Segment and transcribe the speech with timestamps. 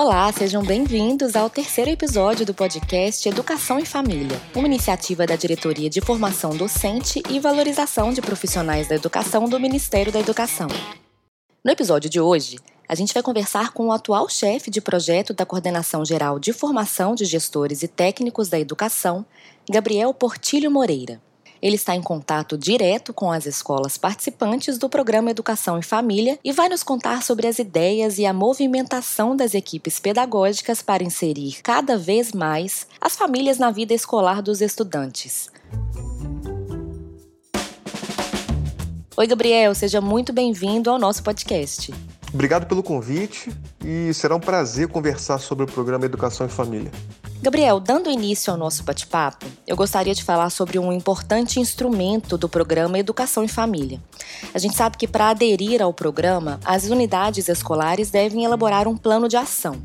[0.00, 5.90] Olá, sejam bem-vindos ao terceiro episódio do podcast Educação e Família, uma iniciativa da Diretoria
[5.90, 10.68] de Formação Docente e Valorização de Profissionais da Educação do Ministério da Educação.
[11.64, 15.44] No episódio de hoje, a gente vai conversar com o atual chefe de projeto da
[15.44, 19.26] Coordenação Geral de Formação de Gestores e Técnicos da Educação,
[19.68, 21.20] Gabriel Portilho Moreira.
[21.60, 26.52] Ele está em contato direto com as escolas participantes do programa Educação e Família e
[26.52, 31.98] vai nos contar sobre as ideias e a movimentação das equipes pedagógicas para inserir cada
[31.98, 35.50] vez mais as famílias na vida escolar dos estudantes.
[39.16, 41.92] Oi, Gabriel, seja muito bem-vindo ao nosso podcast.
[42.32, 43.50] Obrigado pelo convite
[43.84, 46.92] e será um prazer conversar sobre o programa Educação e Família.
[47.40, 52.48] Gabriel, dando início ao nosso bate-papo, eu gostaria de falar sobre um importante instrumento do
[52.48, 54.02] programa Educação e Família.
[54.52, 59.28] A gente sabe que para aderir ao programa, as unidades escolares devem elaborar um plano
[59.28, 59.80] de ação.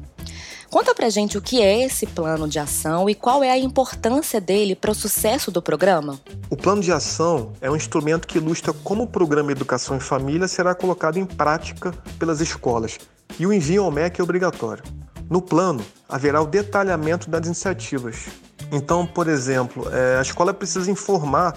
[0.67, 4.42] Conta pra gente o que é esse plano de ação e qual é a importância
[4.42, 6.20] dele para o sucesso do programa.
[6.49, 10.47] O plano de ação é um instrumento que ilustra como o programa Educação e Família
[10.47, 12.97] será colocado em prática pelas escolas
[13.39, 15.02] e o envio ao MEC é obrigatório.
[15.29, 18.27] No plano, haverá o detalhamento das iniciativas.
[18.71, 21.53] Então, por exemplo, é, a escola precisa informar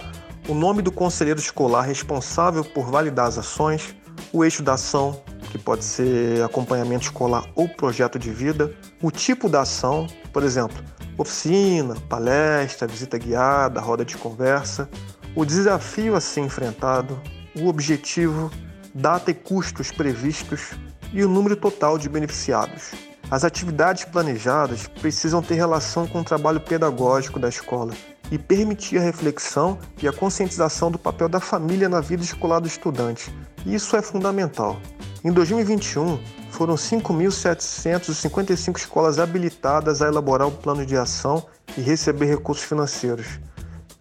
[0.47, 3.95] o nome do conselheiro escolar responsável por validar as ações,
[4.31, 9.49] o eixo da ação, que pode ser acompanhamento escolar ou projeto de vida, o tipo
[9.49, 10.77] da ação, por exemplo,
[11.17, 14.89] oficina, palestra, visita guiada, roda de conversa,
[15.35, 17.19] o desafio a ser enfrentado,
[17.55, 18.51] o objetivo,
[18.93, 20.71] data e custos previstos
[21.13, 22.91] e o número total de beneficiados.
[23.29, 27.93] As atividades planejadas precisam ter relação com o trabalho pedagógico da escola
[28.31, 32.69] e permitir a reflexão e a conscientização do papel da família na vida escolar do
[32.69, 33.29] estudante.
[33.65, 34.79] Isso é fundamental.
[35.25, 36.17] Em 2021,
[36.51, 41.45] foram 5.755 escolas habilitadas a elaborar o plano de ação
[41.77, 43.41] e receber recursos financeiros.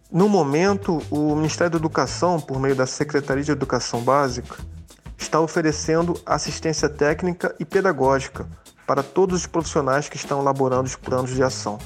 [0.09, 4.55] No momento, o Ministério da Educação, por meio da Secretaria de Educação Básica,
[5.19, 8.47] está oferecendo assistência técnica e pedagógica
[8.87, 11.79] para todos os profissionais que estão elaborando os planos de ação,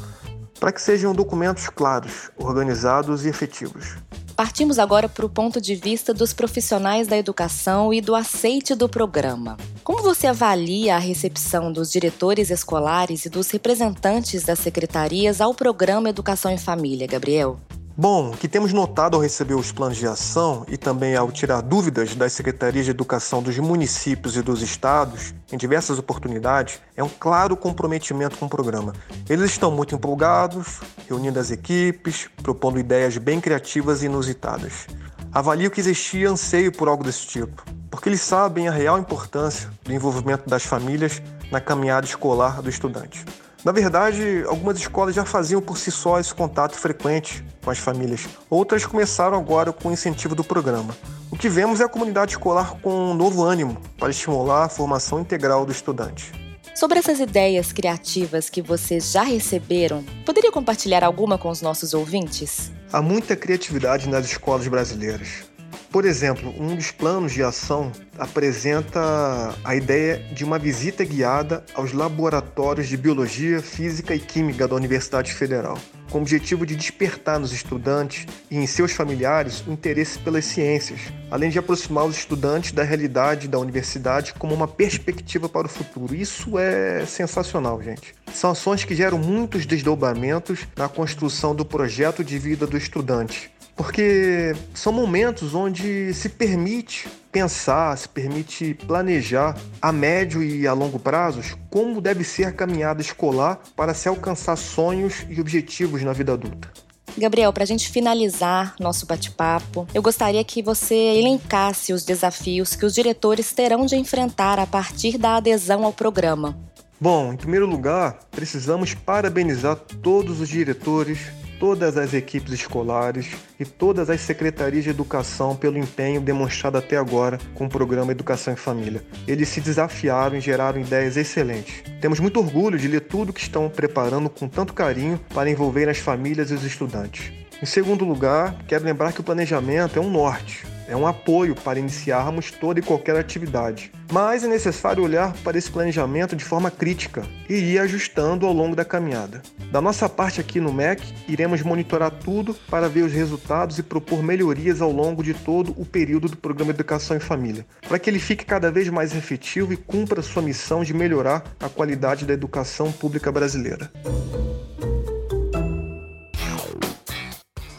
[0.59, 3.97] para que sejam documentos claros, organizados e efetivos.
[4.37, 8.89] Partimos agora para o ponto de vista dos profissionais da educação e do aceite do
[8.89, 9.59] programa.
[9.85, 16.09] Como você avalia a recepção dos diretores escolares e dos representantes das secretarias ao programa
[16.09, 17.61] Educação em Família, Gabriel?
[18.01, 21.61] Bom, o que temos notado ao receber os planos de ação e também ao tirar
[21.61, 27.11] dúvidas das secretarias de educação dos municípios e dos estados, em diversas oportunidades, é um
[27.11, 28.95] claro comprometimento com o programa.
[29.29, 34.87] Eles estão muito empolgados, reunindo as equipes, propondo ideias bem criativas e inusitadas.
[35.31, 39.93] Avalio que existia anseio por algo desse tipo, porque eles sabem a real importância do
[39.93, 41.21] envolvimento das famílias
[41.53, 43.27] na caminhada escolar do estudante.
[43.65, 48.27] Na verdade, algumas escolas já faziam por si só esse contato frequente com as famílias.
[48.49, 50.97] Outras começaram agora com o incentivo do programa.
[51.31, 55.21] O que vemos é a comunidade escolar com um novo ânimo para estimular a formação
[55.21, 56.33] integral do estudante.
[56.75, 62.73] Sobre essas ideias criativas que vocês já receberam, poderia compartilhar alguma com os nossos ouvintes?
[62.91, 65.50] Há muita criatividade nas escolas brasileiras.
[65.91, 71.93] Por exemplo, um dos planos de ação apresenta a ideia de uma visita guiada aos
[71.93, 75.77] laboratórios de Biologia, Física e Química da Universidade Federal,
[76.09, 81.01] com o objetivo de despertar nos estudantes e em seus familiares o interesse pelas ciências,
[81.29, 86.15] além de aproximar os estudantes da realidade da universidade como uma perspectiva para o futuro.
[86.15, 88.15] Isso é sensacional, gente.
[88.33, 93.51] São ações que geram muitos desdobramentos na construção do projeto de vida do estudante
[93.81, 100.99] porque são momentos onde se permite pensar, se permite planejar a médio e a longo
[100.99, 106.35] prazos como deve ser a caminhada escolar para se alcançar sonhos e objetivos na vida
[106.35, 106.71] adulta.
[107.17, 112.85] Gabriel, para a gente finalizar nosso bate-papo, eu gostaria que você elencasse os desafios que
[112.85, 116.55] os diretores terão de enfrentar a partir da adesão ao programa.
[117.01, 124.09] Bom, em primeiro lugar, precisamos parabenizar todos os diretores, todas as equipes escolares e todas
[124.09, 129.05] as secretarias de educação pelo empenho demonstrado até agora com o programa Educação em Família.
[129.29, 131.85] Eles se desafiaram e geraram ideias excelentes.
[132.01, 135.99] Temos muito orgulho de ler tudo que estão preparando com tanto carinho para envolver as
[135.99, 137.31] famílias e os estudantes.
[137.63, 141.79] Em segundo lugar, quero lembrar que o planejamento é um norte, é um apoio para
[141.79, 143.93] iniciarmos toda e qualquer atividade.
[144.13, 148.75] Mas é necessário olhar para esse planejamento de forma crítica e ir ajustando ao longo
[148.75, 149.41] da caminhada.
[149.71, 154.21] Da nossa parte aqui no MEC, iremos monitorar tudo para ver os resultados e propor
[154.21, 158.19] melhorias ao longo de todo o período do programa Educação em Família, para que ele
[158.19, 162.91] fique cada vez mais efetivo e cumpra sua missão de melhorar a qualidade da educação
[162.91, 163.89] pública brasileira.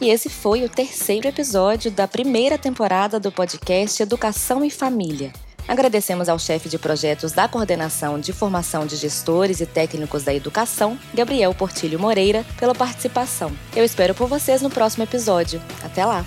[0.01, 5.31] E esse foi o terceiro episódio da primeira temporada do podcast Educação e Família.
[5.68, 10.98] Agradecemos ao chefe de projetos da Coordenação de Formação de Gestores e Técnicos da Educação,
[11.13, 13.51] Gabriel Portilho Moreira, pela participação.
[13.75, 15.62] Eu espero por vocês no próximo episódio.
[15.83, 16.25] Até lá!